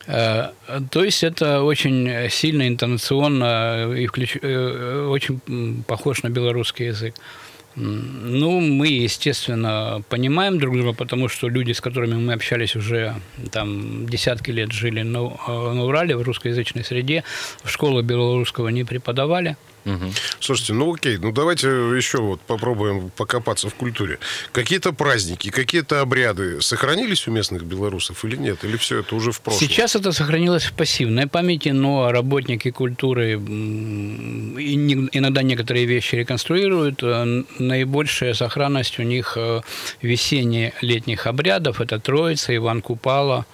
Э, 0.06 0.50
То 0.90 1.02
есть 1.02 1.24
это 1.24 1.62
очень 1.62 2.28
сильно 2.30 2.68
интонационно 2.68 3.92
и 3.96 4.06
включ- 4.06 5.08
очень 5.10 5.82
похож 5.84 6.22
на 6.22 6.28
белорусский 6.28 6.86
язык. 6.86 7.14
Ну, 7.76 8.60
мы, 8.60 8.88
естественно, 8.88 10.02
понимаем 10.08 10.58
друг 10.58 10.74
друга, 10.74 10.94
потому 10.94 11.28
что 11.28 11.48
люди, 11.48 11.72
с 11.72 11.82
которыми 11.82 12.14
мы 12.14 12.32
общались 12.32 12.74
уже 12.74 13.14
там 13.52 14.06
десятки 14.08 14.50
лет, 14.50 14.72
жили 14.72 15.02
на, 15.02 15.18
э, 15.18 15.72
на 15.72 15.84
Урале 15.84 16.16
в 16.16 16.22
русскоязычной 16.22 16.84
среде, 16.84 17.22
в 17.62 17.68
школу 17.68 18.02
белорусского 18.02 18.68
не 18.68 18.84
преподавали. 18.84 19.56
Слушайте, 20.40 20.72
ну 20.72 20.94
окей, 20.94 21.18
ну 21.18 21.32
давайте 21.32 21.68
еще 21.68 22.18
вот 22.18 22.40
попробуем 22.40 23.10
покопаться 23.10 23.68
в 23.68 23.74
культуре. 23.74 24.18
Какие-то 24.52 24.92
праздники, 24.92 25.50
какие-то 25.50 26.00
обряды 26.00 26.60
сохранились 26.60 27.28
у 27.28 27.30
местных 27.30 27.64
белорусов 27.64 28.24
или 28.24 28.36
нет? 28.36 28.64
Или 28.64 28.76
все 28.76 29.00
это 29.00 29.14
уже 29.14 29.32
в 29.32 29.40
прошлом? 29.40 29.60
Сейчас 29.60 29.96
это 29.96 30.12
сохранилось 30.12 30.64
в 30.64 30.72
пассивной 30.72 31.26
памяти, 31.26 31.70
но 31.70 32.10
работники 32.10 32.70
культуры 32.70 33.34
иногда 34.56 35.42
некоторые 35.42 35.86
вещи 35.86 36.16
реконструируют. 36.16 37.02
Э, 37.02 37.42
Наибольшая 37.58 38.34
сохранность 38.34 38.98
у 38.98 39.02
них 39.02 39.34
э, 39.36 39.60
весенне-летних 40.02 41.26
обрядов. 41.26 41.80
Это 41.80 41.98
Троица, 42.00 42.54
Иван 42.54 42.82
Купала 42.82 43.46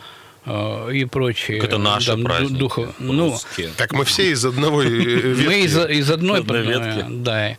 и 0.47 1.05
прочие. 1.05 1.59
Это 1.59 1.79
наши 1.79 2.07
там, 2.09 2.25
праздники. 2.25 2.59
духов- 2.59 2.95
ну. 2.99 3.39
Так 3.77 3.93
мы 3.93 4.05
все 4.05 4.31
из 4.33 4.45
одного 4.45 4.83
э, 4.83 4.87
ветки. 4.89 5.47
мы 5.47 5.61
из, 5.61 5.77
из 5.77 6.11
одной, 6.11 6.41
Одной 6.41 6.61
э, 6.61 6.63
ветки. 6.65 7.07
да, 7.09 7.57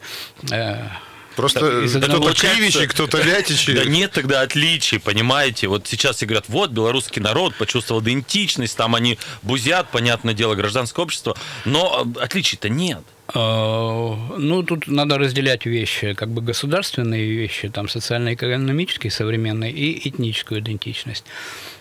э, 0.51 0.89
Просто 1.35 1.59
кто-то 1.59 1.97
одного- 1.97 2.33
Кривичи, 2.33 2.85
кто-то 2.85 3.17
Вятичи. 3.19 3.73
Да 3.73 3.85
нет 3.85 4.11
тогда 4.11 4.41
отличий, 4.41 4.99
понимаете? 4.99 5.67
Вот 5.67 5.87
сейчас 5.87 6.17
все 6.17 6.25
говорят, 6.27 6.45
вот 6.47 6.71
белорусский 6.71 7.21
народ 7.21 7.55
почувствовал 7.55 8.01
идентичность, 8.01 8.77
там 8.77 8.93
они 8.95 9.17
бузят, 9.41 9.89
понятное 9.89 10.33
дело, 10.35 10.53
гражданское 10.55 11.01
общество, 11.01 11.35
но 11.65 12.05
э, 12.17 12.19
отличий-то 12.21 12.69
нет. 12.69 13.01
Э, 13.35 14.13
Ну, 14.37 14.63
тут 14.63 14.87
надо 14.87 15.17
разделять 15.17 15.65
вещи, 15.65 16.13
как 16.13 16.29
бы 16.29 16.41
государственные 16.41 17.25
вещи, 17.31 17.69
там 17.69 17.87
социально-экономические, 17.89 19.11
современные, 19.11 19.71
и 19.71 20.07
этническую 20.09 20.59
идентичность. 20.59 21.25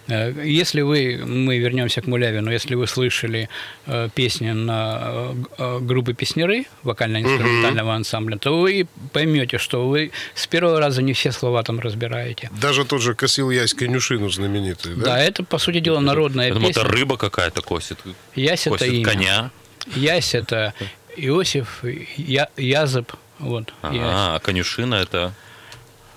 Э, 0.08 0.32
Если 0.44 0.82
вы, 0.82 1.20
мы 1.26 1.58
вернемся 1.58 2.00
к 2.00 2.06
Мулявину, 2.06 2.50
если 2.50 2.74
вы 2.76 2.86
слышали 2.86 3.48
э, 3.86 4.08
песни 4.14 4.50
на 4.52 4.98
э, 5.02 5.34
э, 5.58 5.78
группы 5.80 6.14
песняры 6.14 6.64
вокально-инструментального 6.84 7.94
ансамбля, 7.94 8.36
то 8.38 8.58
вы 8.60 8.86
поймете, 9.12 9.58
что 9.58 9.88
вы 9.88 10.10
с 10.34 10.46
первого 10.46 10.80
раза 10.80 11.02
не 11.02 11.12
все 11.12 11.32
слова 11.32 11.62
там 11.62 11.80
разбираете. 11.80 12.50
Даже 12.60 12.84
тот 12.84 13.02
же 13.02 13.14
Косил 13.14 13.50
Ясь 13.50 13.74
Конюшину 13.74 14.30
знаменитый, 14.30 14.94
Да, 14.96 15.04
да? 15.04 15.18
это, 15.20 15.44
по 15.44 15.58
сути 15.58 15.80
дела, 15.80 16.00
народная 16.00 16.48
Я 16.48 16.54
думал, 16.54 16.70
это 16.70 16.80
песня. 16.80 16.96
рыба 16.96 17.16
какая-то 17.16 17.62
косит. 17.62 17.98
Ясь 18.36 18.66
это 18.66 18.84
имя. 18.86 19.04
коня. 19.04 19.50
Ясь 19.96 20.34
это 20.34 20.74
Иосиф, 21.16 21.84
Я, 22.16 22.48
Язып, 22.56 23.12
вот. 23.38 23.72
Ясь. 23.82 23.92
Ага, 24.02 24.34
а 24.36 24.38
конюшина 24.40 24.94
это 24.96 25.32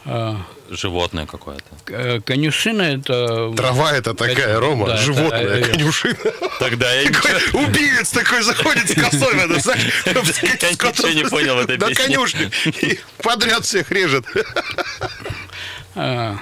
А, 0.05 0.37
животное 0.69 1.25
какое-то. 1.25 1.65
Э, 1.87 2.19
Конюшина 2.21 2.83
это... 2.83 3.51
Трава 3.57 3.91
это 3.93 4.13
такая, 4.13 4.35
Это- 4.35 4.59
Рома, 4.59 4.85
да, 4.87 4.93
это 4.95 5.03
животное, 5.03 5.53
овец. 5.55 5.67
конюшина. 5.69 6.15
Тогда 6.59 6.93
я 6.93 7.09
Такой 7.11 7.31
убивец 7.65 8.11
такой 8.11 8.43
заходит 8.43 8.87
с 8.89 8.93
косой, 8.93 9.35
это, 9.35 9.59
знаешь, 9.59 9.81
Я 10.05 10.13
ничего 10.13 11.09
не 11.09 11.23
понял 11.27 11.55
в 11.55 11.59
этой 11.61 11.77
На 11.77 11.87
песне. 11.89 12.05
конюшне. 12.05 12.51
И 12.81 12.99
подряд 13.23 13.65
всех 13.65 13.89
режет. 13.91 14.25
А, 15.95 16.35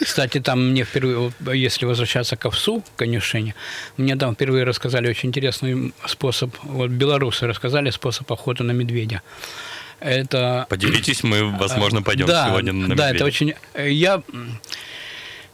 Кстати, 0.00 0.40
там 0.40 0.70
мне 0.70 0.84
впервые, 0.84 1.30
если 1.54 1.84
возвращаться 1.86 2.36
к 2.36 2.46
овсу, 2.46 2.80
к 2.80 2.98
конюшине, 2.98 3.54
мне 3.96 4.16
там 4.16 4.34
впервые 4.34 4.64
рассказали 4.64 5.08
очень 5.08 5.28
интересный 5.28 5.92
способ, 6.06 6.50
вот 6.62 6.90
белорусы 6.90 7.46
рассказали 7.46 7.90
способ 7.90 8.30
охоты 8.32 8.64
на 8.64 8.72
медведя. 8.72 9.20
Это... 10.00 10.66
Поделитесь, 10.68 11.22
мы, 11.24 11.42
возможно, 11.58 12.02
пойдем 12.02 12.26
да, 12.26 12.46
сегодня 12.48 12.72
на 12.72 12.88
Да, 12.88 12.94
медведя. 12.94 13.14
это 13.16 13.24
очень... 13.24 13.54
Я... 13.76 14.22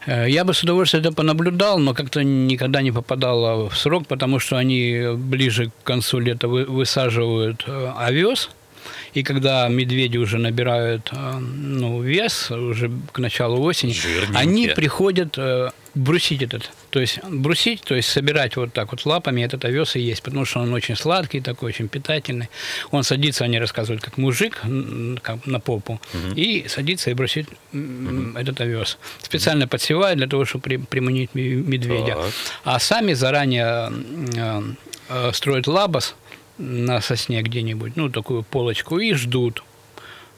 э, 0.06 0.28
Я 0.30 0.44
бы 0.44 0.52
с 0.52 0.62
удовольствием 0.62 1.02
это 1.02 1.12
понаблюдал, 1.12 1.78
но 1.78 1.94
как-то 1.94 2.22
никогда 2.22 2.82
не 2.82 2.92
попадало 2.92 3.68
в 3.70 3.76
срок, 3.76 4.06
потому 4.06 4.38
что 4.40 4.56
они 4.58 5.02
ближе 5.16 5.70
к 5.70 5.84
концу 5.86 6.18
лета 6.20 6.46
вы- 6.46 6.66
высаживают 6.66 7.64
э, 7.66 7.92
овес, 7.98 8.50
и 9.14 9.22
когда 9.22 9.68
медведи 9.68 10.18
уже 10.18 10.38
набирают 10.38 11.10
э, 11.12 11.38
ну, 11.38 12.02
вес, 12.02 12.50
уже 12.50 12.90
к 13.12 13.18
началу 13.18 13.62
осени, 13.62 13.92
Жирненькие. 13.92 14.38
они 14.38 14.68
приходят 14.68 15.38
э, 15.38 15.70
брусить 15.94 16.42
этот. 16.42 16.70
То 16.90 17.00
есть 17.00 17.18
брусить, 17.24 17.82
то 17.82 17.94
есть 17.94 18.08
собирать 18.08 18.56
вот 18.56 18.72
так 18.72 18.90
вот 18.92 19.06
лапами 19.06 19.42
этот 19.42 19.64
овес 19.64 19.96
и 19.96 20.00
есть, 20.00 20.22
потому 20.22 20.44
что 20.44 20.60
он 20.60 20.72
очень 20.72 20.96
сладкий 20.96 21.40
такой, 21.40 21.68
очень 21.70 21.88
питательный. 21.88 22.48
Он 22.90 23.02
садится, 23.04 23.44
они 23.44 23.58
рассказывают, 23.60 24.02
как 24.02 24.18
мужик 24.18 24.60
как 25.22 25.46
на 25.46 25.60
попу, 25.60 26.00
и 26.36 26.66
садится 26.68 27.10
и 27.10 27.14
бросит 27.14 27.48
м, 27.72 28.36
этот 28.36 28.60
овес. 28.60 28.98
Специально 29.22 29.66
подсевает 29.68 30.18
для 30.18 30.26
того, 30.26 30.44
чтобы 30.44 30.62
при- 30.62 30.76
приманить 30.76 31.30
ме- 31.34 31.54
медведя. 31.54 32.14
Так. 32.14 32.24
А 32.64 32.78
сами 32.80 33.12
заранее 33.14 33.92
э, 35.08 35.32
строят 35.32 35.66
лабаз 35.66 36.14
на 36.58 37.00
сосне 37.00 37.42
где-нибудь, 37.42 37.96
ну, 37.96 38.10
такую 38.10 38.42
полочку, 38.42 38.98
и 38.98 39.12
ждут. 39.14 39.64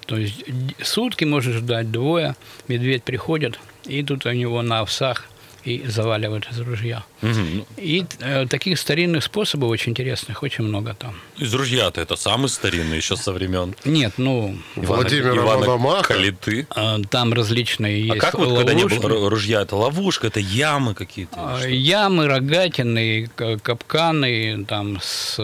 То 0.06 0.16
есть 0.16 0.44
сутки 0.82 1.24
можно 1.24 1.52
ждать, 1.52 1.90
двое. 1.90 2.36
Медведь 2.68 3.02
приходит, 3.02 3.58
и 3.86 4.02
тут 4.02 4.24
у 4.26 4.32
него 4.32 4.62
на 4.62 4.80
овсах 4.80 5.26
и 5.66 5.86
заваливают 5.88 6.46
из 6.50 6.60
ружья. 6.60 7.04
Ну, 7.22 7.66
И 7.76 8.04
э, 8.20 8.46
таких 8.46 8.78
старинных 8.78 9.24
способов 9.24 9.70
очень 9.70 9.90
интересных, 9.92 10.42
очень 10.42 10.64
много 10.64 10.94
там. 10.94 11.14
Из 11.36 11.52
ружья-то 11.52 12.00
это 12.00 12.16
самый 12.16 12.48
старинный 12.48 12.96
еще 12.96 13.16
со 13.16 13.32
времен 13.32 13.74
Нет, 13.84 14.12
ну, 14.16 14.56
Владимира 14.76 15.36
Ивана 15.36 15.60
Мономаха. 15.66 16.14
Калиты. 16.14 16.66
э, 16.74 16.96
там 17.10 17.32
различные 17.32 17.94
А 18.12 18.14
есть 18.14 18.20
как 18.20 18.34
вот, 18.34 18.56
когда 18.56 18.74
не 18.74 18.84
было 18.84 18.98
ру- 19.08 19.28
ружья, 19.28 19.62
это 19.62 19.76
ловушка, 19.76 20.28
это 20.28 20.40
ямы 20.40 20.94
какие-то? 20.94 21.36
А? 21.36 21.66
Ямы, 21.66 22.26
рогатины, 22.28 23.28
капканы, 23.62 24.64
там 24.66 24.98
с, 25.02 25.36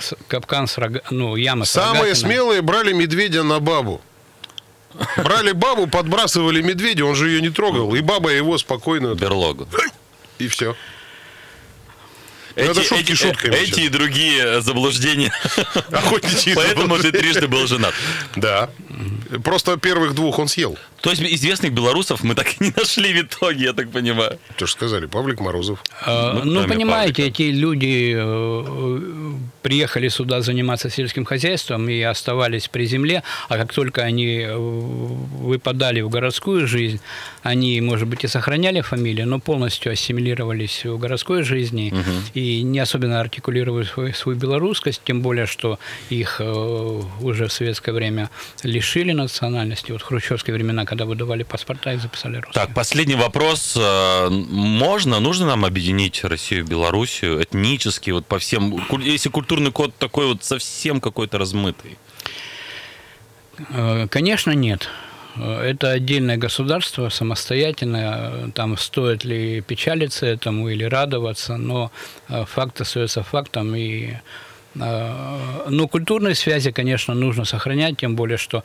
с- 0.00 0.14
капкан 0.28 0.66
с 0.66 0.78
рога, 0.78 1.00
ну, 1.10 1.36
яма 1.36 1.64
с 1.64 1.70
Самые 1.70 2.02
рогатиной. 2.04 2.16
смелые 2.30 2.62
брали 2.62 2.92
медведя 2.92 3.42
на 3.42 3.60
бабу. 3.60 4.00
Брали 5.16 5.52
бабу, 5.52 5.86
подбрасывали 5.86 6.62
медведя, 6.62 7.04
он 7.04 7.14
же 7.14 7.28
ее 7.28 7.40
не 7.40 7.50
трогал, 7.50 7.94
и 7.94 8.00
баба 8.00 8.30
его 8.30 8.58
спокойно... 8.58 9.14
Берлогу. 9.14 9.66
И 10.38 10.48
все. 10.48 10.76
Эти, 12.56 12.70
это 12.70 12.82
шутки 12.82 13.12
эти- 13.12 13.14
шутками 13.14 13.54
эти 13.54 13.66
сейчас. 13.66 13.78
и 13.78 13.88
другие 13.88 14.60
заблуждения. 14.62 15.32
Охотничьи 15.90 16.54
Поэтому 16.54 16.98
ты 16.98 17.10
трижды 17.12 17.48
был 17.48 17.66
женат. 17.66 17.94
Да. 18.36 18.70
Просто 19.42 19.76
первых 19.76 20.14
двух 20.14 20.38
он 20.38 20.46
съел. 20.48 20.78
То 21.00 21.10
есть 21.10 21.20
известных 21.22 21.72
белорусов 21.72 22.22
мы 22.22 22.34
так 22.34 22.46
и 22.60 22.64
не 22.64 22.72
нашли 22.76 23.12
в 23.12 23.22
итоге, 23.26 23.64
я 23.64 23.72
так 23.72 23.90
понимаю. 23.90 24.38
То 24.56 24.66
же 24.66 24.72
сказали, 24.72 25.06
Павлик 25.06 25.40
Морозов. 25.40 25.78
А, 26.06 26.40
Ну, 26.44 26.62
Ну, 26.62 26.68
понимаете, 26.68 27.22
Павлика. 27.24 27.42
эти 27.42 27.50
люди 27.50 28.14
э, 28.16 29.32
приехали 29.62 30.08
сюда 30.08 30.40
заниматься 30.40 30.88
сельским 30.90 31.24
хозяйством 31.24 31.88
и 31.88 32.00
оставались 32.00 32.68
при 32.68 32.86
земле, 32.86 33.22
а 33.48 33.58
как 33.58 33.72
только 33.74 34.02
они 34.02 34.38
э, 34.38 34.56
выпадали 34.56 36.00
в 36.00 36.08
городскую 36.08 36.66
жизнь, 36.66 37.00
они, 37.42 37.80
может 37.80 38.08
быть, 38.08 38.24
и 38.24 38.28
сохраняли 38.28 38.80
фамилию, 38.80 39.26
но 39.28 39.40
полностью 39.40 39.92
ассимилировались 39.92 40.84
в 40.84 40.96
городской 40.98 41.42
жизни 41.42 41.92
и 42.34 42.43
не 42.62 42.78
особенно 42.78 43.20
артикулировали 43.20 43.84
свою, 43.84 44.14
свою 44.14 44.38
белорусскость, 44.38 45.02
тем 45.04 45.22
более, 45.22 45.46
что 45.46 45.78
их 46.10 46.40
э, 46.40 47.02
уже 47.20 47.48
в 47.48 47.52
советское 47.52 47.92
время 47.92 48.30
лишили 48.62 49.12
национальности. 49.12 49.92
Вот 49.92 50.02
в 50.02 50.04
хрущевские 50.04 50.54
времена, 50.54 50.84
когда 50.84 51.04
выдавали 51.04 51.42
паспорта, 51.42 51.92
их 51.92 52.00
записали 52.00 52.36
русскими. 52.36 52.54
Так, 52.54 52.74
последний 52.74 53.14
вопрос. 53.14 53.76
Э, 53.76 54.28
Можно, 54.30 55.20
нужно 55.20 55.46
нам 55.46 55.64
объединить 55.64 56.24
Россию 56.24 56.60
и 56.60 56.64
Белоруссию 56.64 57.42
этнически, 57.42 58.10
вот 58.10 58.26
по 58.26 58.38
всем, 58.38 58.84
если 59.00 59.28
культурный 59.28 59.72
код 59.72 59.94
такой 59.98 60.26
вот 60.26 60.44
совсем 60.44 61.00
какой-то 61.00 61.38
размытый? 61.38 61.98
Э, 63.70 64.06
Конечно, 64.08 64.52
нет. 64.52 64.88
Это 65.36 65.90
отдельное 65.90 66.36
государство, 66.36 67.08
самостоятельное. 67.08 68.50
Там 68.54 68.76
стоит 68.76 69.24
ли 69.24 69.60
печалиться 69.60 70.26
этому 70.26 70.68
или 70.68 70.84
радоваться, 70.84 71.56
но 71.56 71.90
э, 72.28 72.44
факт 72.44 72.80
остается 72.80 73.22
фактом. 73.22 73.74
И, 73.74 74.12
э, 74.76 75.38
ну, 75.68 75.88
культурные 75.88 76.36
связи, 76.36 76.70
конечно, 76.70 77.14
нужно 77.14 77.44
сохранять, 77.44 77.96
тем 77.96 78.14
более, 78.14 78.38
что 78.38 78.62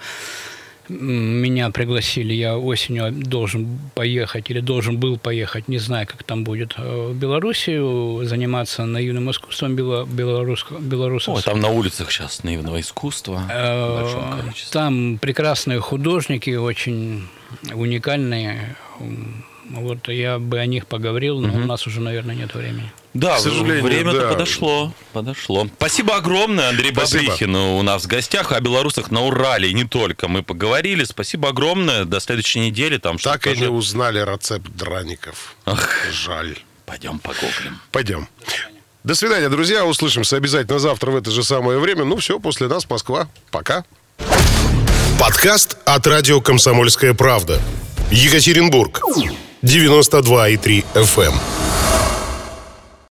меня 0.90 1.70
пригласили, 1.70 2.34
я 2.34 2.58
осенью 2.58 3.12
должен 3.12 3.80
поехать 3.96 4.50
или 4.50 4.60
должен 4.60 4.98
был 4.98 5.18
поехать, 5.18 5.68
не 5.68 5.78
знаю, 5.78 6.08
как 6.08 6.24
там 6.24 6.44
будет, 6.44 6.74
э, 6.78 7.10
в 7.12 7.16
Белоруссию, 7.16 8.22
заниматься 8.26 8.86
наивным 8.86 9.30
искусством 9.32 9.76
бело- 9.76 10.06
белорусского, 10.08 10.80
белорусов. 10.80 11.36
Ой, 11.36 11.42
там 11.44 11.60
на 11.60 11.70
улицах 11.70 12.12
сейчас 12.12 12.44
наивного 12.44 12.80
искусства 12.80 13.44
Э. 13.52 14.04
Там 14.72 15.18
прекрасные 15.20 15.80
художники, 15.80 16.52
очень 16.56 17.28
уникальные. 17.74 18.76
Вот 19.72 20.08
я 20.10 20.40
бы 20.40 20.60
о 20.60 20.66
них 20.66 20.88
поговорил, 20.88 21.40
но 21.40 21.54
у 21.54 21.66
нас 21.66 21.86
уже, 21.88 22.02
наверное, 22.02 22.36
нет 22.36 22.54
времени. 22.56 22.92
Да, 23.14 23.38
К 23.38 23.40
сожалению, 23.40 23.84
время-то 23.84 24.22
да. 24.22 24.30
подошло. 24.30 24.94
Подошло. 25.14 25.68
Спасибо 25.78 26.16
огромное, 26.18 26.70
Андрей 26.70 26.92
Спасибо. 26.94 27.32
У 27.58 27.82
нас 27.82 28.04
в 28.04 28.08
гостях. 28.08 28.52
О 28.52 28.60
белорусах 28.60 29.10
на 29.10 29.26
Урале 29.26 29.70
и 29.70 29.74
не 29.74 29.84
только 29.84 30.28
мы 30.28 30.44
поговорили. 30.44 31.04
Спасибо 31.04 31.50
огромное. 31.50 32.06
До 32.06 32.20
следующей 32.20 32.60
недели. 32.60 32.98
Там 32.98 33.18
Так 33.18 33.48
и 33.48 33.52
что-то 33.52 33.62
не 33.62 33.68
узнали 33.68 34.20
рецепт 34.20 34.70
драников. 34.76 35.56
Ах. 35.66 36.06
Жаль. 36.12 36.58
Пойдем 36.86 37.20
погуглим. 37.20 37.80
Пойдем. 37.92 38.28
До 39.04 39.16
свидания, 39.16 39.50
друзья. 39.50 39.86
Услышимся 39.86 40.36
обязательно 40.38 40.78
завтра 40.78 41.10
в 41.10 41.16
это 41.16 41.32
же 41.32 41.44
самое 41.44 41.80
время. 41.80 42.06
Ну 42.06 42.18
все, 42.18 42.40
после 42.40 42.68
нас 42.68 42.88
Москва. 42.90 43.28
Пока. 43.50 43.86
Подкаст 45.20 45.78
от 45.86 46.06
радио 46.08 46.42
«Комсомольская 46.42 47.14
правда». 47.14 47.60
Екатеринбург. 48.12 49.02
92,3 49.64 50.86
FM. 50.94 51.34